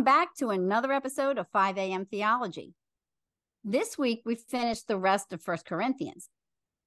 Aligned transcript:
Welcome 0.00 0.18
back 0.18 0.34
to 0.36 0.48
another 0.48 0.92
episode 0.92 1.36
of 1.36 1.46
5 1.52 1.76
a.m. 1.76 2.06
Theology. 2.06 2.72
This 3.62 3.98
week 3.98 4.22
we 4.24 4.34
finished 4.34 4.88
the 4.88 4.96
rest 4.96 5.34
of 5.34 5.42
First 5.42 5.66
Corinthians. 5.66 6.30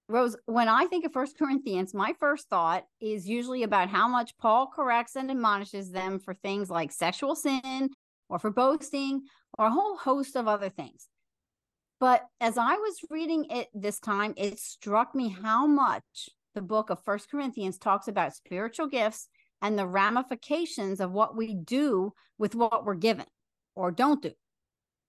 Rose, 0.09 0.35
when 0.47 0.67
I 0.67 0.87
think 0.87 1.05
of 1.05 1.13
First 1.13 1.37
Corinthians, 1.37 1.93
my 1.93 2.15
first 2.19 2.49
thought 2.49 2.85
is 2.99 3.29
usually 3.29 3.61
about 3.61 3.89
how 3.89 4.07
much 4.07 4.35
Paul 4.39 4.65
corrects 4.65 5.15
and 5.15 5.29
admonishes 5.29 5.91
them 5.91 6.17
for 6.17 6.33
things 6.33 6.71
like 6.71 6.91
sexual 6.91 7.35
sin 7.35 7.91
or 8.29 8.39
for 8.39 8.49
boasting 8.49 9.21
or 9.59 9.67
a 9.67 9.71
whole 9.71 9.95
host 9.95 10.35
of 10.35 10.47
other 10.47 10.69
things. 10.69 11.07
But 11.99 12.25
as 12.41 12.57
I 12.57 12.77
was 12.77 12.97
reading 13.11 13.45
it 13.51 13.67
this 13.75 13.99
time, 13.99 14.33
it 14.37 14.57
struck 14.57 15.13
me 15.13 15.29
how 15.29 15.67
much 15.67 16.29
the 16.55 16.63
book 16.63 16.89
of 16.89 17.03
First 17.03 17.29
Corinthians 17.29 17.77
talks 17.77 18.07
about 18.07 18.33
spiritual 18.33 18.87
gifts 18.87 19.27
and 19.63 19.79
the 19.79 19.87
ramifications 19.87 20.99
of 20.99 21.11
what 21.11 21.35
we 21.35 21.55
do 21.55 22.13
with 22.37 22.53
what 22.53 22.85
we're 22.85 22.93
given 22.93 23.25
or 23.75 23.91
don't 23.91 24.21
do. 24.21 24.33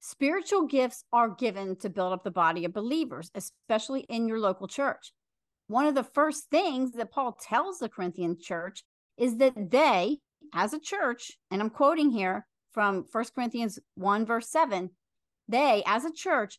Spiritual 0.00 0.66
gifts 0.66 1.04
are 1.12 1.28
given 1.28 1.76
to 1.76 1.90
build 1.90 2.12
up 2.12 2.24
the 2.24 2.30
body 2.30 2.64
of 2.64 2.72
believers, 2.72 3.30
especially 3.34 4.02
in 4.08 4.28
your 4.28 4.38
local 4.38 4.68
church. 4.68 5.12
One 5.66 5.86
of 5.86 5.94
the 5.94 6.04
first 6.04 6.50
things 6.50 6.92
that 6.92 7.10
Paul 7.10 7.36
tells 7.40 7.78
the 7.78 7.88
Corinthian 7.88 8.36
church 8.40 8.84
is 9.18 9.38
that 9.38 9.70
they, 9.70 10.18
as 10.52 10.72
a 10.72 10.80
church, 10.80 11.32
and 11.50 11.60
I'm 11.60 11.70
quoting 11.70 12.10
here 12.10 12.46
from 12.72 13.06
First 13.10 13.34
Corinthians 13.34 13.78
1, 13.96 14.26
verse 14.26 14.50
7, 14.50 14.90
they, 15.48 15.82
as 15.86 16.04
a 16.04 16.12
church, 16.12 16.58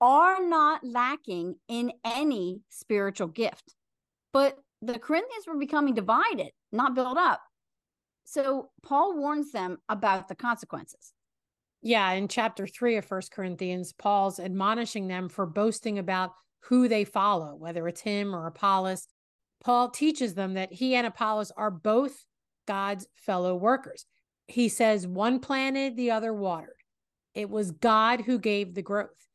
are 0.00 0.42
not 0.42 0.84
lacking 0.84 1.56
in 1.68 1.92
any 2.04 2.60
spiritual 2.68 3.28
gift. 3.28 3.74
But 4.32 4.56
the 4.82 4.98
Corinthians 4.98 5.46
were 5.46 5.58
becoming 5.58 5.94
divided, 5.94 6.50
not 6.74 6.94
built 6.94 7.16
up. 7.16 7.40
So 8.24 8.70
Paul 8.82 9.16
warns 9.16 9.52
them 9.52 9.78
about 9.88 10.28
the 10.28 10.34
consequences. 10.34 11.12
Yeah, 11.82 12.12
in 12.12 12.28
chapter 12.28 12.66
three 12.66 12.96
of 12.96 13.04
First 13.04 13.30
Corinthians, 13.30 13.92
Paul's 13.92 14.40
admonishing 14.40 15.06
them 15.06 15.28
for 15.28 15.44
boasting 15.44 15.98
about 15.98 16.32
who 16.60 16.88
they 16.88 17.04
follow, 17.04 17.54
whether 17.54 17.86
it's 17.88 18.00
him 18.00 18.34
or 18.34 18.46
Apollos. 18.46 19.06
Paul 19.62 19.90
teaches 19.90 20.34
them 20.34 20.54
that 20.54 20.72
he 20.72 20.94
and 20.94 21.06
Apollos 21.06 21.52
are 21.56 21.70
both 21.70 22.24
God's 22.66 23.06
fellow 23.14 23.54
workers. 23.54 24.06
He 24.46 24.68
says 24.68 25.06
one 25.06 25.40
planted, 25.40 25.96
the 25.96 26.10
other 26.10 26.32
watered. 26.32 26.76
It 27.34 27.50
was 27.50 27.70
God 27.70 28.22
who 28.22 28.38
gave 28.38 28.74
the 28.74 28.82
growth. 28.82 29.28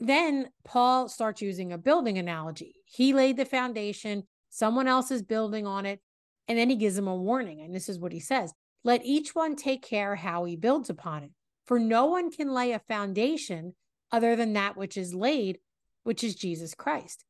Then 0.00 0.48
Paul 0.64 1.08
starts 1.08 1.42
using 1.42 1.72
a 1.72 1.78
building 1.78 2.18
analogy. 2.18 2.76
He 2.86 3.12
laid 3.12 3.36
the 3.36 3.44
foundation, 3.44 4.24
someone 4.50 4.88
else 4.88 5.10
is 5.10 5.22
building 5.22 5.66
on 5.66 5.86
it. 5.86 6.00
And 6.48 6.58
then 6.58 6.70
he 6.70 6.76
gives 6.76 6.96
them 6.96 7.08
a 7.08 7.16
warning. 7.16 7.60
And 7.60 7.74
this 7.74 7.88
is 7.88 7.98
what 7.98 8.12
he 8.12 8.20
says 8.20 8.52
Let 8.84 9.04
each 9.04 9.34
one 9.34 9.56
take 9.56 9.82
care 9.82 10.16
how 10.16 10.44
he 10.44 10.56
builds 10.56 10.90
upon 10.90 11.22
it. 11.24 11.30
For 11.64 11.78
no 11.78 12.06
one 12.06 12.30
can 12.30 12.52
lay 12.52 12.72
a 12.72 12.80
foundation 12.80 13.74
other 14.10 14.36
than 14.36 14.52
that 14.52 14.76
which 14.76 14.96
is 14.96 15.14
laid, 15.14 15.58
which 16.02 16.22
is 16.22 16.34
Jesus 16.34 16.74
Christ. 16.74 17.24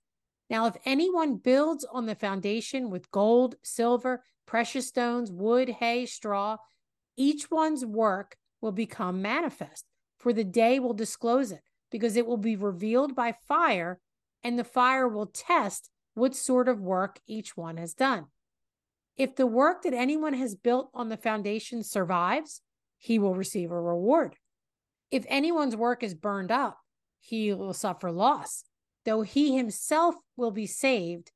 Now, 0.50 0.66
if 0.66 0.76
anyone 0.84 1.36
builds 1.36 1.84
on 1.84 2.06
the 2.06 2.14
foundation 2.14 2.90
with 2.90 3.10
gold, 3.10 3.54
silver, 3.62 4.24
precious 4.46 4.88
stones, 4.88 5.30
wood, 5.30 5.68
hay, 5.68 6.06
straw, 6.06 6.58
each 7.16 7.50
one's 7.50 7.86
work 7.86 8.36
will 8.60 8.72
become 8.72 9.22
manifest, 9.22 9.86
for 10.18 10.32
the 10.32 10.44
day 10.44 10.78
will 10.78 10.94
disclose 10.94 11.52
it, 11.52 11.62
because 11.90 12.16
it 12.16 12.26
will 12.26 12.36
be 12.36 12.56
revealed 12.56 13.14
by 13.14 13.34
fire, 13.46 14.00
and 14.42 14.58
the 14.58 14.64
fire 14.64 15.08
will 15.08 15.26
test 15.26 15.90
what 16.14 16.34
sort 16.34 16.68
of 16.68 16.80
work 16.80 17.20
each 17.26 17.56
one 17.56 17.76
has 17.76 17.94
done. 17.94 18.26
If 19.16 19.36
the 19.36 19.46
work 19.46 19.82
that 19.82 19.94
anyone 19.94 20.34
has 20.34 20.54
built 20.54 20.90
on 20.94 21.08
the 21.08 21.16
foundation 21.16 21.82
survives, 21.82 22.62
he 22.98 23.18
will 23.18 23.34
receive 23.34 23.70
a 23.70 23.80
reward. 23.80 24.36
If 25.10 25.26
anyone's 25.28 25.76
work 25.76 26.02
is 26.02 26.14
burned 26.14 26.50
up, 26.50 26.78
he 27.20 27.52
will 27.52 27.74
suffer 27.74 28.10
loss, 28.10 28.64
though 29.04 29.22
he 29.22 29.56
himself 29.56 30.14
will 30.36 30.50
be 30.50 30.66
saved, 30.66 31.30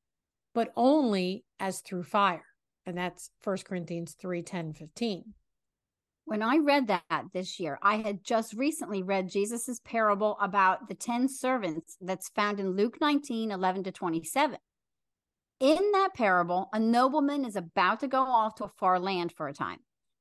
but 0.54 0.72
only 0.76 1.44
as 1.60 1.80
through 1.80 2.04
fire. 2.04 2.44
And 2.86 2.96
that's 2.96 3.30
1 3.44 3.58
Corinthians 3.64 4.16
3 4.20 4.42
10, 4.42 4.72
15. 4.72 5.34
When 6.24 6.42
I 6.42 6.56
read 6.56 6.88
that 6.88 7.26
this 7.32 7.60
year, 7.60 7.78
I 7.82 7.98
had 7.98 8.24
just 8.24 8.54
recently 8.54 9.02
read 9.02 9.28
Jesus's 9.28 9.80
parable 9.80 10.36
about 10.40 10.88
the 10.88 10.94
10 10.94 11.28
servants 11.28 11.96
that's 12.00 12.30
found 12.30 12.58
in 12.58 12.74
Luke 12.74 12.96
19 13.00 13.52
11 13.52 13.84
to 13.84 13.92
27. 13.92 14.58
In 15.58 15.92
that 15.92 16.10
parable, 16.14 16.68
a 16.74 16.78
nobleman 16.78 17.46
is 17.46 17.56
about 17.56 18.00
to 18.00 18.08
go 18.08 18.20
off 18.20 18.56
to 18.56 18.64
a 18.64 18.68
far 18.68 19.00
land 19.00 19.32
for 19.32 19.48
a 19.48 19.54
time. 19.54 19.78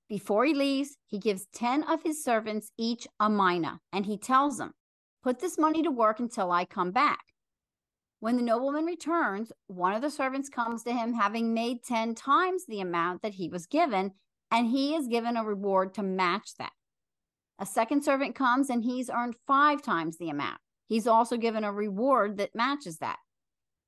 Before 0.07 0.45
he 0.45 0.53
leaves, 0.53 0.95
he 1.05 1.19
gives 1.19 1.47
10 1.53 1.83
of 1.83 2.03
his 2.03 2.23
servants 2.23 2.71
each 2.77 3.05
a 3.19 3.29
mina, 3.29 3.81
and 3.91 4.05
he 4.05 4.17
tells 4.17 4.57
them, 4.57 4.73
Put 5.23 5.39
this 5.39 5.57
money 5.57 5.83
to 5.83 5.91
work 5.91 6.19
until 6.19 6.53
I 6.53 6.63
come 6.63 6.91
back. 6.91 7.19
When 8.21 8.37
the 8.37 8.43
nobleman 8.43 8.85
returns, 8.85 9.51
one 9.67 9.93
of 9.93 10.01
the 10.01 10.09
servants 10.09 10.47
comes 10.47 10.83
to 10.83 10.93
him 10.93 11.13
having 11.13 11.53
made 11.53 11.83
10 11.83 12.15
times 12.15 12.65
the 12.65 12.79
amount 12.79 13.21
that 13.21 13.33
he 13.33 13.49
was 13.49 13.65
given, 13.65 14.11
and 14.49 14.67
he 14.67 14.95
is 14.95 15.07
given 15.07 15.35
a 15.35 15.43
reward 15.43 15.93
to 15.95 16.03
match 16.03 16.51
that. 16.59 16.71
A 17.59 17.65
second 17.65 18.05
servant 18.05 18.35
comes 18.35 18.69
and 18.69 18.85
he's 18.85 19.09
earned 19.09 19.35
five 19.45 19.81
times 19.81 20.17
the 20.17 20.29
amount. 20.29 20.59
He's 20.87 21.07
also 21.07 21.35
given 21.35 21.65
a 21.65 21.73
reward 21.73 22.37
that 22.37 22.55
matches 22.55 22.99
that. 22.99 23.17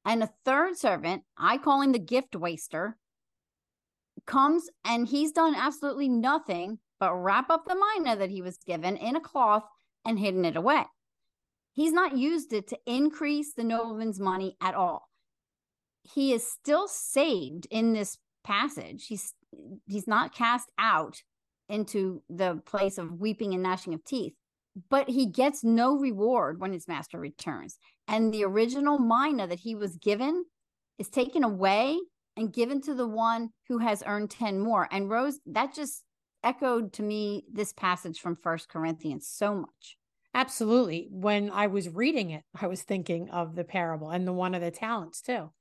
And 0.08 0.24
a 0.24 0.30
third 0.46 0.78
servant, 0.78 1.24
I 1.38 1.58
call 1.58 1.82
him 1.82 1.92
the 1.92 2.00
gift 2.00 2.34
waster, 2.34 2.98
comes 4.26 4.70
and 4.86 5.06
he's 5.06 5.34
done 5.34 5.54
absolutely 5.54 6.08
nothing 6.08 6.80
but 6.98 7.14
wrap 7.14 7.50
up 7.50 7.66
the 7.68 7.76
mina 7.76 8.16
that 8.16 8.30
he 8.30 8.42
was 8.42 8.58
given 8.58 8.96
in 8.96 9.18
a 9.18 9.22
cloth 9.22 9.66
and 10.06 10.18
hidden 10.18 10.46
it 10.46 10.56
away. 10.56 10.86
He's 11.74 11.92
not 11.92 12.18
used 12.18 12.54
it 12.54 12.68
to 12.70 12.80
increase 12.86 13.54
the 13.54 13.66
nobleman's 13.66 14.20
money 14.20 14.56
at 14.62 14.76
all. 14.76 15.10
He 16.04 16.32
is 16.32 16.50
still 16.50 16.88
saved 16.88 17.68
in 17.70 17.92
this 17.92 18.18
passage. 18.46 19.08
He's 19.08 19.34
he's 19.88 20.08
not 20.08 20.34
cast 20.34 20.70
out 20.80 21.22
into 21.68 22.24
the 22.30 22.62
place 22.66 22.98
of 22.98 23.20
weeping 23.20 23.54
and 23.54 23.62
gnashing 23.62 23.94
of 23.94 24.06
teeth 24.06 24.34
but 24.90 25.10
he 25.10 25.26
gets 25.26 25.64
no 25.64 25.98
reward 25.98 26.60
when 26.60 26.74
his 26.74 26.88
master 26.88 27.20
returns. 27.20 27.78
And 28.08 28.34
the 28.34 28.44
original 28.44 29.00
mina 29.00 29.48
that 29.48 29.60
he 29.60 29.76
was 29.76 29.98
given 29.98 30.46
is 30.98 31.10
taken 31.10 31.44
away 31.44 31.98
and 32.36 32.54
given 32.54 32.82
to 32.82 32.94
the 32.94 33.08
one 33.08 33.50
who 33.68 33.80
has 33.80 34.04
earned 34.06 34.32
10 34.32 34.60
more. 34.60 34.88
And 34.92 35.10
Rose, 35.10 35.40
that 35.48 35.74
just 35.74 36.04
echoed 36.44 36.94
to 36.94 37.04
me 37.04 37.46
this 37.52 37.74
passage 37.74 38.20
from 38.20 38.36
First 38.36 38.70
Corinthians 38.70 39.28
so 39.28 39.56
much. 39.56 39.98
Absolutely. 40.34 41.08
When 41.10 41.50
I 41.50 41.68
was 41.68 41.90
reading 41.90 42.30
it, 42.30 42.44
I 42.60 42.68
was 42.68 42.84
thinking 42.84 43.30
of 43.32 43.56
the 43.56 43.64
parable 43.64 44.12
and 44.12 44.28
the 44.28 44.34
one 44.34 44.54
of 44.54 44.62
the 44.62 44.72
talents 44.72 45.22
too. 45.22 45.52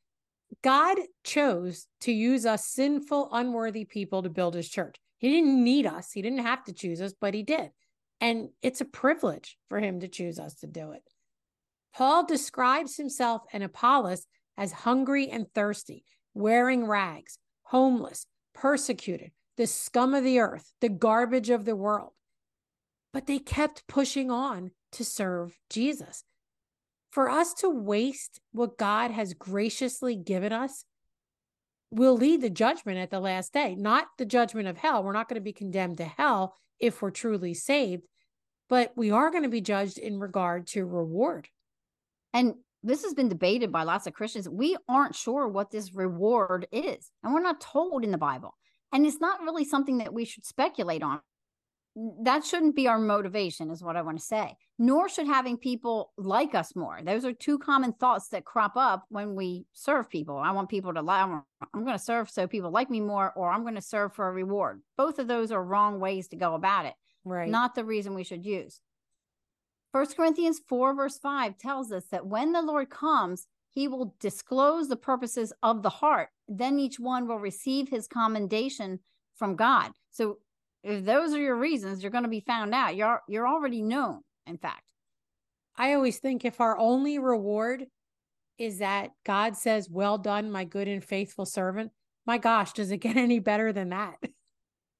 God 0.63 0.99
chose 1.25 1.87
to 2.03 2.13
use 2.13 2.47
us 2.47 2.67
sinful, 2.67 3.31
unworthy 3.33 3.85
people 3.85 4.23
to 4.23 4.29
build 4.29 4.55
his 4.55 4.69
church. 4.69 4.97
He 5.19 5.31
didn't 5.31 5.65
need 5.65 5.87
us, 5.87 6.13
he 6.13 6.23
didn't 6.23 6.41
have 6.41 6.63
to 6.65 6.73
choose 6.73 7.01
us, 7.01 7.15
but 7.19 7.35
he 7.35 7.43
did. 7.43 7.71
And 8.21 8.49
it's 8.63 8.81
a 8.81 8.87
privilege 8.87 9.57
for 9.69 9.79
him 9.79 10.01
to 10.01 10.09
choose 10.09 10.39
us 10.39 10.55
to 10.61 10.67
do 10.67 10.93
it. 10.93 11.03
Paul 11.95 12.27
describes 12.27 12.97
himself 12.97 13.43
and 13.53 13.63
Apollos 13.63 14.27
as 14.57 14.73
hungry 14.73 15.29
and 15.29 15.47
thirsty, 15.55 16.05
wearing 16.35 16.87
rags, 16.87 17.39
homeless, 17.65 18.27
persecuted, 18.55 19.33
the 19.57 19.67
scum 19.67 20.15
of 20.15 20.25
the 20.25 20.39
earth, 20.39 20.73
the 20.81 20.89
garbage 20.89 21.51
of 21.51 21.65
the 21.65 21.77
world. 21.77 22.13
But 23.13 23.27
they 23.27 23.39
kept 23.39 23.87
pushing 23.87 24.31
on 24.31 24.73
to 24.93 25.05
serve 25.05 25.59
Jesus. 25.71 26.25
For 27.11 27.31
us 27.31 27.55
to 27.55 27.71
waste 27.71 28.41
what 28.53 28.77
God 28.77 29.11
has 29.11 29.33
graciously 29.33 30.17
given 30.17 30.53
us 30.53 30.85
will 31.91 32.17
lead 32.17 32.41
to 32.43 32.51
judgment 32.51 32.99
at 32.99 33.11
the 33.11 33.21
last 33.21 33.53
day, 33.53 33.75
not 33.75 34.07
the 34.19 34.25
judgment 34.25 34.69
of 34.69 34.77
hell. 34.77 35.03
We're 35.03 35.13
not 35.13 35.29
going 35.29 35.41
to 35.41 35.45
be 35.45 35.53
condemned 35.53 35.99
to 35.99 36.05
hell 36.05 36.55
if 36.81 37.01
we're 37.01 37.11
truly 37.11 37.55
saved, 37.55 38.07
but 38.69 38.93
we 38.97 39.11
are 39.11 39.31
going 39.31 39.45
to 39.45 39.49
be 39.49 39.61
judged 39.61 39.99
in 39.99 40.19
regard 40.19 40.67
to 40.69 40.85
reward. 40.85 41.49
And 42.33 42.55
this 42.83 43.05
has 43.05 43.15
been 43.15 43.29
debated 43.29 43.73
by 43.73 43.85
lots 43.85 44.07
of 44.07 44.13
Christians. 44.13 44.49
We 44.49 44.77
aren't 44.89 45.15
sure 45.15 45.49
what 45.49 45.71
this 45.71 45.95
reward 45.95 46.67
is, 46.71 47.11
and 47.23 47.33
we're 47.33 47.41
not 47.41 47.61
told 47.61 48.05
in 48.05 48.11
the 48.11 48.19
Bible. 48.19 48.55
And 48.93 49.07
it's 49.07 49.21
not 49.21 49.43
really 49.43 49.65
something 49.65 49.99
that 49.99 50.15
we 50.15 50.25
should 50.25 50.45
speculate 50.45 51.03
on. 51.03 51.21
That 52.23 52.45
shouldn't 52.45 52.77
be 52.77 52.89
our 52.89 52.99
motivation, 52.99 53.71
is 53.71 53.83
what 53.83 53.97
I 53.97 54.03
want 54.03 54.19
to 54.19 54.25
say. 54.25 54.57
Nor 54.79 55.09
should 55.09 55.27
having 55.27 55.57
people 55.57 56.13
like 56.19 56.55
us 56.55 56.77
more. 56.77 57.01
Those 57.03 57.25
are 57.25 57.33
two 57.33 57.59
common 57.59 57.95
thoughts 57.95 58.29
that 58.29 58.45
crop 58.45 58.77
up 58.77 59.07
when 59.09 59.35
we 59.35 59.65
serve 59.73 60.11
people. 60.11 60.37
I 60.37 60.53
want 60.53 60.69
people 60.69 60.93
to 60.93 61.01
like, 61.01 61.25
I'm 61.25 61.85
going 61.85 61.97
to 61.97 61.99
serve 61.99 62.29
so 62.29 62.47
people 62.47 62.71
like 62.71 62.91
me 62.91 63.01
more, 63.01 63.33
or 63.33 63.51
I'm 63.51 63.63
going 63.63 63.77
to 63.77 63.81
serve 63.81 64.13
for 64.13 64.29
a 64.29 64.33
reward. 64.33 64.83
Both 64.99 65.19
of 65.19 65.27
those 65.27 65.51
are 65.51 65.65
wrong 65.65 65.99
ways 65.99 66.29
to 66.29 66.37
go 66.37 66.55
about 66.55 66.85
it 66.85 66.95
right 67.27 67.51
not 67.51 67.75
the 67.75 67.85
reason 67.85 68.15
we 68.15 68.25
should 68.25 68.47
use 68.47 68.81
First 69.93 70.17
corinthians 70.17 70.61
4 70.69 70.95
verse 70.95 71.19
5 71.19 71.59
tells 71.59 71.93
us 71.93 72.05
that 72.11 72.27
when 72.27 72.53
the 72.53 72.63
lord 72.63 72.89
comes 72.89 73.47
he 73.71 73.89
will 73.89 74.15
disclose 74.21 74.89
the 74.89 74.97
purposes 74.97 75.53
of 75.63 75.83
the 75.83 75.91
heart 75.91 76.29
then 76.49 76.79
each 76.79 76.99
one 76.99 77.27
will 77.27 77.39
receive 77.39 77.89
his 77.89 78.07
commendation 78.07 79.01
from 79.35 79.57
god 79.57 79.93
so 80.11 80.39
if 80.87 81.05
those 81.05 81.35
are 81.35 81.41
your 81.41 81.57
reasons, 81.57 82.03
you're 82.03 82.13
going 82.13 82.25
to 82.25 82.31
be 82.31 82.45
found 82.47 82.73
out. 82.73 82.95
You're 82.95 83.21
you're 83.29 83.49
already 83.49 83.83
known, 83.83 84.21
in 84.47 84.57
fact. 84.57 84.83
I 85.77 85.95
always 85.95 86.19
think 86.19 86.45
if 86.45 86.61
our 86.61 86.79
only 86.79 87.19
reward 87.19 87.87
is 88.57 88.79
that 88.79 89.11
God 89.25 89.57
says, 89.57 89.91
Well 89.91 90.17
done, 90.17 90.51
my 90.51 90.65
good 90.65 90.87
and 90.87 91.05
faithful 91.05 91.45
servant, 91.45 91.91
my 92.25 92.39
gosh, 92.39 92.73
does 92.73 92.93
it 92.93 92.99
get 92.99 93.17
any 93.17 93.41
better 93.41 93.73
than 93.73 93.89
that? 93.89 94.15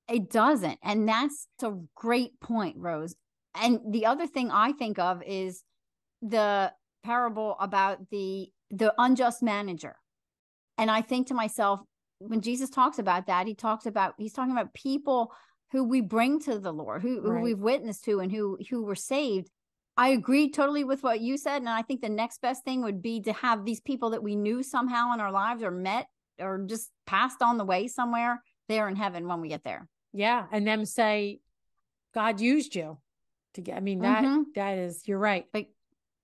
It 0.09 0.31
doesn't. 0.31 0.79
And 0.83 1.09
that's 1.09 1.47
a 1.63 1.75
great 1.95 2.39
point, 2.41 2.77
Rose. 2.79 3.15
And 3.55 3.81
the 3.89 4.07
other 4.07 4.27
thing 4.27 4.51
I 4.51 4.73
think 4.73 4.99
of 4.99 5.23
is 5.25 5.63
the 6.21 6.73
parable 7.05 7.57
about 7.61 8.11
the 8.11 8.49
the 8.71 8.93
unjust 8.99 9.41
manager. 9.41 9.95
And 10.79 10.91
I 10.91 11.01
think 11.01 11.29
to 11.29 11.35
myself, 11.35 11.81
when 12.19 12.41
Jesus 12.41 12.71
talks 12.71 12.99
about 12.99 13.27
that, 13.29 13.47
he 13.47 13.55
talks 13.55 13.87
about 13.87 14.15
he's 14.19 14.33
talking 14.33 14.53
about 14.53 14.75
people 14.75 15.33
who 15.73 15.85
we 15.85 16.01
bring 16.01 16.41
to 16.41 16.59
the 16.59 16.73
Lord, 16.73 17.03
who, 17.03 17.21
right. 17.21 17.39
who 17.39 17.43
we've 17.43 17.59
witnessed 17.59 18.05
to 18.05 18.21
and 18.21 18.31
who 18.31 18.59
who 18.71 18.85
were 18.85 18.95
saved. 18.95 19.51
I 19.97 20.09
agree 20.09 20.51
totally 20.51 20.85
with 20.85 21.03
what 21.03 21.21
you 21.21 21.39
said. 21.39 21.63
And 21.63 21.69
I 21.69 21.83
think 21.83 22.03
the 22.03 22.09
next 22.09 22.43
best 22.43 22.65
thing 22.65 22.83
would 22.83 23.01
be 23.01 23.21
to 23.23 23.33
have 23.33 23.65
these 23.65 23.81
people 23.81 24.11
that 24.11 24.23
we 24.23 24.37
knew 24.37 24.63
somehow 24.63 25.15
in 25.15 25.21
our 25.21 25.33
lives 25.33 25.63
or 25.63 25.71
met 25.71 26.07
or 26.39 26.65
just 26.67 26.91
passed 27.07 27.41
on 27.41 27.57
the 27.57 27.65
way 27.65 27.89
somewhere 27.89 28.43
there 28.69 28.89
in 28.89 28.97
heaven 28.97 29.27
when 29.27 29.41
we 29.41 29.49
get 29.49 29.65
there. 29.65 29.89
Yeah. 30.13 30.47
And 30.53 30.67
them 30.67 30.85
say, 30.85 31.41
God 32.15 32.41
used 32.41 32.75
you 32.75 32.99
to 33.55 33.63
get, 33.63 33.77
I 33.77 33.81
mean, 33.81 34.01
that, 34.01 34.23
mm-hmm. 34.23 34.43
that 34.55 34.79
is, 34.79 35.07
you're 35.07 35.19
right. 35.19 35.47
Like 35.55 35.71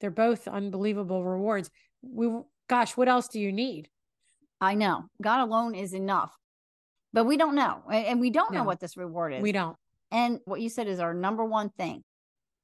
they're 0.00 0.11
both 0.11 0.49
unbelievable 0.49 1.25
rewards. 1.25 1.71
We, 2.03 2.29
gosh, 2.69 2.97
what 2.97 3.09
else 3.09 3.29
do 3.29 3.41
you 3.41 3.53
need? 3.53 3.89
I 4.61 4.75
know 4.75 5.05
God 5.21 5.41
alone 5.41 5.75
is 5.75 5.94
enough, 5.94 6.37
but 7.12 7.25
we 7.25 7.37
don't 7.37 7.55
know. 7.55 7.82
And 7.91 8.20
we 8.20 8.31
don't 8.31 8.53
no, 8.53 8.59
know 8.59 8.64
what 8.64 8.81
this 8.81 8.97
reward 8.97 9.35
is. 9.35 9.43
We 9.43 9.53
don't. 9.53 9.76
And 10.11 10.41
what 10.44 10.61
you 10.61 10.69
said 10.69 10.88
is 10.88 11.00
our 11.00 11.14
number 11.14 11.44
one 11.44 11.70
thing 11.70 12.03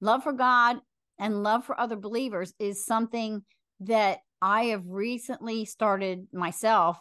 love 0.00 0.22
for 0.22 0.32
God 0.32 0.78
and 1.18 1.42
love 1.42 1.64
for 1.64 1.78
other 1.78 1.96
believers 1.96 2.54
is 2.58 2.84
something 2.84 3.42
that 3.80 4.18
I 4.40 4.66
have 4.66 4.84
recently 4.86 5.64
started 5.64 6.28
myself 6.32 6.98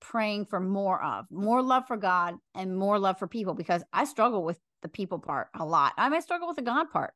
praying 0.00 0.46
for 0.46 0.60
more 0.60 1.02
of 1.02 1.26
more 1.30 1.60
love 1.60 1.84
for 1.86 1.96
God 1.96 2.36
and 2.54 2.76
more 2.76 2.98
love 2.98 3.18
for 3.18 3.26
people 3.26 3.54
because 3.54 3.82
I 3.92 4.04
struggle 4.04 4.44
with 4.44 4.58
the 4.82 4.88
people 4.88 5.18
part 5.18 5.48
a 5.58 5.64
lot. 5.64 5.92
I 5.98 6.08
might 6.08 6.22
struggle 6.22 6.46
with 6.46 6.56
the 6.56 6.62
God 6.62 6.90
part 6.90 7.12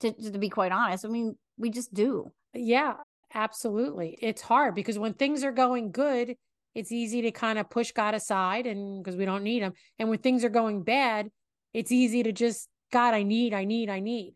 to, 0.00 0.12
to 0.12 0.38
be 0.38 0.48
quite 0.48 0.72
honest. 0.72 1.04
I 1.04 1.08
mean, 1.08 1.36
we 1.58 1.70
just 1.70 1.92
do. 1.92 2.32
Yeah, 2.54 2.94
absolutely. 3.34 4.18
It's 4.20 4.42
hard 4.42 4.74
because 4.74 4.98
when 4.98 5.14
things 5.14 5.44
are 5.44 5.52
going 5.52 5.92
good, 5.92 6.36
it's 6.76 6.92
easy 6.92 7.22
to 7.22 7.30
kind 7.30 7.58
of 7.58 7.70
push 7.70 7.92
God 7.92 8.14
aside 8.14 8.66
and 8.66 9.02
because 9.02 9.16
we 9.16 9.24
don't 9.24 9.42
need 9.42 9.62
him. 9.62 9.72
And 9.98 10.10
when 10.10 10.18
things 10.18 10.44
are 10.44 10.50
going 10.50 10.82
bad, 10.82 11.30
it's 11.72 11.90
easy 11.90 12.22
to 12.22 12.32
just, 12.32 12.68
God, 12.92 13.14
I 13.14 13.22
need, 13.22 13.54
I 13.54 13.64
need, 13.64 13.88
I 13.88 14.00
need. 14.00 14.34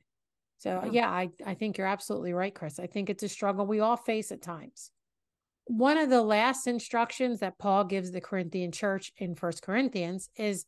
So 0.57 0.81
yeah, 0.87 0.91
yeah 0.91 1.11
I, 1.11 1.29
I 1.45 1.53
think 1.53 1.77
you're 1.77 1.87
absolutely 1.87 2.33
right, 2.33 2.55
Chris. 2.55 2.79
I 2.79 2.87
think 2.87 3.11
it's 3.11 3.23
a 3.23 3.29
struggle 3.29 3.67
we 3.67 3.81
all 3.81 3.99
face 3.99 4.33
at 4.33 4.41
times. 4.41 4.91
One 5.67 5.99
of 5.99 6.09
the 6.09 6.23
last 6.23 6.67
instructions 6.67 7.41
that 7.41 7.59
Paul 7.59 7.85
gives 7.85 8.11
the 8.11 8.23
Corinthian 8.23 8.73
church 8.73 9.13
in 9.19 9.35
First 9.35 9.61
Corinthians 9.61 10.31
is, 10.35 10.65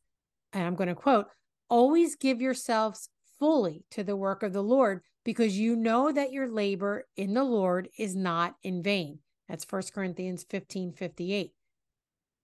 and 0.53 0.65
I'm 0.65 0.75
going 0.75 0.91
to 0.91 0.95
quote, 0.95 1.29
always 1.71 2.17
give 2.17 2.43
yourselves 2.43 3.09
fully 3.39 3.87
to 3.93 4.05
the 4.05 4.15
work 4.15 4.43
of 4.43 4.53
the 4.53 4.63
Lord 4.63 5.01
because 5.25 5.59
you 5.59 5.75
know 5.75 6.13
that 6.13 6.33
your 6.33 6.49
labor 6.49 7.07
in 7.17 7.33
the 7.33 7.45
Lord 7.45 7.89
is 7.99 8.15
not 8.15 8.57
in 8.63 8.83
vain. 8.83 9.21
That's 9.49 9.65
First 9.65 9.95
Corinthians 9.95 10.45
15 10.51 10.93
58 10.93 11.53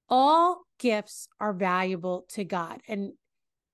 all 0.09 0.63
gifts 0.79 1.29
are 1.41 1.53
valuable 1.53 2.25
to 2.31 2.45
God. 2.45 2.81
And 2.89 3.13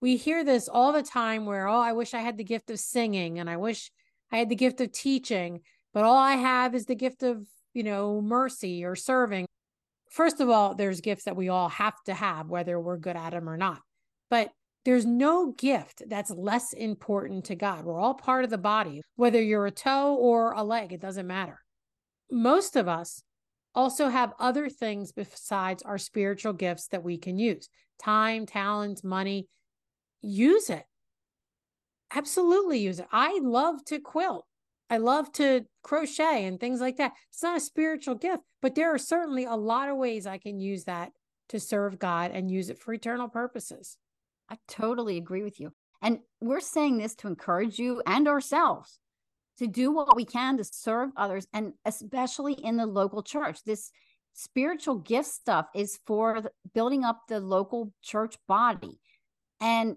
we 0.01 0.17
hear 0.17 0.45
this 0.45 0.69
all 0.69 0.93
the 0.93 1.03
time 1.03 1.47
where, 1.47 1.67
oh, 1.67 1.81
I 1.81 1.93
wish 1.93 2.15
I 2.15 2.21
had 2.21 2.37
the 2.37 2.45
gift 2.45 2.71
of 2.71 2.79
singing 2.79 3.39
and 3.39 3.49
I 3.49 3.57
wish 3.57 3.91
I 4.31 4.39
had 4.39 4.49
the 4.49 4.57
gift 4.57 4.81
of 4.81 4.93
teaching, 4.93 5.61
but 5.93 6.05
all 6.05 6.17
I 6.17 6.35
have 6.35 6.75
is 6.75 6.87
the 6.87 6.95
gift 6.95 7.23
of, 7.23 7.47
you 7.73 7.83
know, 7.83 8.21
mercy 8.21 8.85
or 8.85 8.97
serving. 8.97 9.47
First 10.11 10.41
of 10.41 10.49
all, 10.49 10.75
there's 10.75 11.01
gifts 11.01 11.25
that 11.25 11.37
we 11.37 11.49
all 11.49 11.69
have 11.71 11.95
to 12.07 12.15
have, 12.15 12.49
whether 12.49 12.79
we're 12.79 12.99
good 12.99 13.17
at 13.17 13.31
them 13.31 13.49
or 13.49 13.57
not. 13.57 13.81
But 14.31 14.51
there's 14.85 15.07
no 15.07 15.53
gift 15.53 16.03
that's 16.07 16.31
less 16.31 16.73
important 16.73 17.47
to 17.47 17.55
God. 17.55 17.85
We're 17.85 17.99
all 17.99 18.15
part 18.15 18.45
of 18.45 18.51
the 18.51 18.59
body, 18.59 19.01
whether 19.17 19.43
you're 19.43 19.67
a 19.67 19.71
toe 19.71 20.15
or 20.15 20.53
a 20.53 20.63
leg, 20.63 20.93
it 20.93 21.01
doesn't 21.01 21.27
matter. 21.27 21.59
Most 22.31 22.77
of 22.77 22.89
us 22.89 23.23
also 23.75 24.09
have 24.09 24.32
other 24.38 24.69
things 24.69 25.12
besides 25.12 25.82
our 25.82 25.99
spiritual 25.99 26.53
gifts 26.53 26.88
that 26.88 27.03
we 27.03 27.19
can 27.19 27.38
use 27.38 27.69
time, 28.03 28.47
talents, 28.47 29.05
money. 29.05 29.49
Use 30.21 30.71
it. 30.71 30.85
Absolutely 32.15 32.79
use 32.79 32.99
it. 32.99 33.06
I 33.12 33.38
love 33.43 33.85
to 33.87 34.00
quilt. 34.00 34.47
I 34.91 34.99
love 34.99 35.32
to 35.32 35.62
crochet 35.82 36.44
and 36.44 36.61
things 36.61 36.81
like 36.81 36.97
that. 36.99 37.12
It's 37.31 37.43
not 37.43 37.56
a 37.56 37.61
spiritual 37.61 38.15
gift, 38.15 38.43
but 38.62 38.75
there 38.75 38.94
are 38.94 38.99
certainly 38.99 39.44
a 39.44 39.55
lot 39.55 39.88
of 39.88 39.97
ways 39.97 40.26
I 40.26 40.38
can 40.38 40.61
use 40.61 40.85
that 40.85 41.12
to 41.49 41.59
serve 41.59 41.99
God 41.99 42.31
and 42.31 42.50
use 42.50 42.71
it 42.71 42.79
for 42.79 42.93
eternal 42.93 43.29
purposes. 43.29 43.97
I 44.49 44.59
totally 44.69 45.17
agree 45.17 45.43
with 45.43 45.59
you. 45.59 45.73
And 46.03 46.19
we're 46.41 46.61
saying 46.61 46.99
this 46.99 47.15
to 47.17 47.29
encourage 47.29 47.79
you 47.79 48.03
and 48.06 48.29
ourselves 48.29 48.99
to 49.59 49.67
do 49.67 49.93
what 49.93 50.17
we 50.17 50.25
can 50.25 50.56
to 50.56 50.65
serve 50.65 51.11
others 51.17 51.47
and 51.53 51.73
especially 51.85 52.55
in 52.55 52.77
the 52.77 52.87
local 52.87 53.23
church. 53.23 53.62
This 53.65 53.91
spiritual 54.33 54.97
gift 54.97 55.29
stuff 55.29 55.67
is 55.75 56.01
for 56.06 56.51
building 56.75 57.05
up 57.05 57.23
the 57.29 57.41
local 57.41 57.93
church 58.03 58.37
body. 58.49 58.99
And 59.61 59.97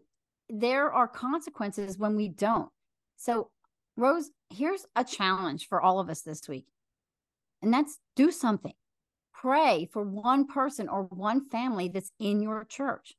there 0.49 0.91
are 0.91 1.07
consequences 1.07 1.97
when 1.97 2.15
we 2.15 2.29
don't. 2.29 2.69
So 3.17 3.49
rose 3.95 4.29
here's 4.49 4.85
a 4.95 5.03
challenge 5.03 5.67
for 5.67 5.81
all 5.81 5.99
of 5.99 6.09
us 6.09 6.21
this 6.21 6.47
week 6.47 6.65
and 7.61 7.73
that's 7.73 7.99
do 8.15 8.31
something. 8.31 8.73
Pray 9.33 9.87
for 9.91 10.03
one 10.03 10.47
person 10.47 10.89
or 10.89 11.03
one 11.03 11.47
family 11.49 11.89
that's 11.89 12.11
in 12.19 12.41
your 12.41 12.63
church. 12.65 13.15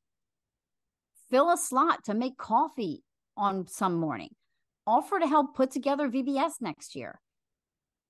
Fill 1.31 1.51
a 1.51 1.57
slot 1.57 2.05
to 2.05 2.15
make 2.15 2.37
coffee 2.37 3.03
on 3.37 3.67
some 3.67 3.95
morning 3.95 4.31
offer 4.89 5.19
to 5.19 5.27
help 5.27 5.55
put 5.55 5.71
together 5.71 6.09
VBS 6.09 6.53
next 6.63 6.97
year. 6.97 7.21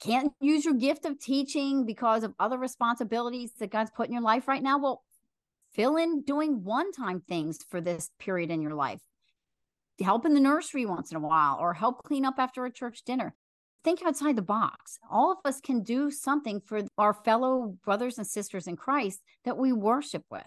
Can't 0.01 0.33
use 0.41 0.65
your 0.65 0.75
gift 0.75 1.05
of 1.05 1.19
teaching 1.19 1.85
because 1.85 2.23
of 2.23 2.35
other 2.39 2.57
responsibilities 2.57 3.51
that 3.59 3.73
God's 3.73 3.91
put 3.91 4.07
in 4.07 4.13
your 4.13 4.23
life 4.23 4.47
right 4.47 4.63
now? 4.63 4.79
Well, 4.79 5.03
fill 5.73 5.97
in 5.97 6.23
doing 6.23 6.63
one 6.63 6.93
time 6.93 7.21
things 7.21 7.59
for 7.69 7.81
this 7.81 8.11
period 8.21 8.53
in 8.53 8.63
your 8.63 8.75
life. 8.75 9.01
Help 10.01 10.25
in 10.25 10.35
the 10.35 10.41
nursery 10.41 10.87
once 10.87 11.11
in 11.11 11.17
a 11.17 11.21
while 11.21 11.59
or 11.61 11.75
help 11.75 12.05
clean 12.05 12.25
up 12.25 12.37
after 12.39 12.65
a 12.65 12.73
church 12.73 13.03
dinner. 13.05 13.35
Think 13.83 14.01
outside 14.05 14.37
the 14.37 14.43
box. 14.43 15.01
All 15.11 15.33
of 15.33 15.39
us 15.45 15.61
can 15.61 15.83
do 15.83 16.13
something 16.13 16.61
for 16.61 16.83
our 16.97 17.13
fellow 17.13 17.77
brothers 17.85 18.19
and 18.19 18.27
sisters 18.27 18.69
in 18.69 18.77
Christ 18.77 19.21
that 19.45 19.59
we 19.59 19.73
worship 19.73 20.25
with. 20.31 20.47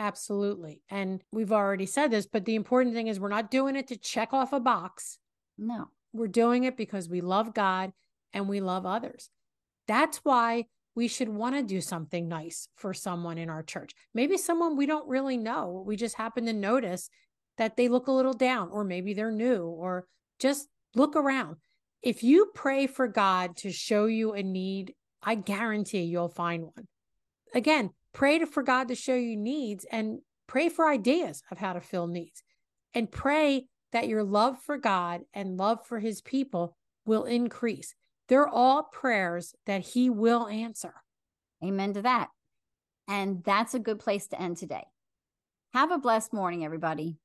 Absolutely. 0.00 0.82
And 0.90 1.22
we've 1.30 1.52
already 1.52 1.86
said 1.86 2.10
this, 2.10 2.26
but 2.26 2.44
the 2.44 2.56
important 2.56 2.96
thing 2.96 3.06
is 3.06 3.20
we're 3.20 3.28
not 3.28 3.50
doing 3.50 3.76
it 3.76 3.86
to 3.88 3.96
check 3.96 4.32
off 4.32 4.52
a 4.52 4.60
box. 4.60 5.18
No, 5.58 5.88
we're 6.12 6.28
doing 6.28 6.64
it 6.64 6.76
because 6.76 7.08
we 7.08 7.20
love 7.20 7.54
God 7.54 7.92
and 8.32 8.48
we 8.48 8.60
love 8.60 8.86
others. 8.86 9.30
That's 9.88 10.18
why 10.18 10.66
we 10.94 11.08
should 11.08 11.28
want 11.28 11.54
to 11.54 11.62
do 11.62 11.80
something 11.80 12.28
nice 12.28 12.68
for 12.74 12.94
someone 12.94 13.38
in 13.38 13.50
our 13.50 13.62
church. 13.62 13.92
Maybe 14.14 14.36
someone 14.36 14.76
we 14.76 14.86
don't 14.86 15.08
really 15.08 15.36
know. 15.36 15.82
We 15.86 15.96
just 15.96 16.16
happen 16.16 16.46
to 16.46 16.52
notice 16.52 17.10
that 17.58 17.76
they 17.76 17.88
look 17.88 18.06
a 18.06 18.12
little 18.12 18.32
down, 18.32 18.70
or 18.70 18.84
maybe 18.84 19.14
they're 19.14 19.30
new, 19.30 19.64
or 19.64 20.06
just 20.38 20.68
look 20.94 21.16
around. 21.16 21.56
If 22.02 22.22
you 22.22 22.50
pray 22.54 22.86
for 22.86 23.08
God 23.08 23.56
to 23.58 23.72
show 23.72 24.06
you 24.06 24.32
a 24.32 24.42
need, 24.42 24.94
I 25.22 25.34
guarantee 25.34 26.02
you'll 26.02 26.28
find 26.28 26.64
one. 26.64 26.86
Again, 27.54 27.90
pray 28.12 28.44
for 28.44 28.62
God 28.62 28.88
to 28.88 28.94
show 28.94 29.14
you 29.14 29.36
needs 29.36 29.86
and 29.90 30.18
pray 30.46 30.68
for 30.68 30.88
ideas 30.88 31.42
of 31.50 31.58
how 31.58 31.72
to 31.72 31.80
fill 31.80 32.06
needs 32.06 32.42
and 32.94 33.10
pray 33.10 33.66
that 33.92 34.08
your 34.08 34.22
love 34.22 34.60
for 34.60 34.76
God 34.78 35.22
and 35.32 35.56
love 35.56 35.86
for 35.86 36.00
his 36.00 36.20
people 36.20 36.76
will 37.04 37.24
increase. 37.24 37.94
They're 38.28 38.48
all 38.48 38.82
prayers 38.82 39.54
that 39.66 39.80
he 39.88 40.10
will 40.10 40.48
answer. 40.48 40.94
Amen 41.64 41.94
to 41.94 42.02
that. 42.02 42.28
And 43.08 43.42
that's 43.44 43.74
a 43.74 43.78
good 43.78 43.98
place 43.98 44.26
to 44.28 44.40
end 44.40 44.56
today. 44.56 44.84
Have 45.72 45.90
a 45.90 45.98
blessed 45.98 46.32
morning, 46.32 46.64
everybody. 46.64 47.18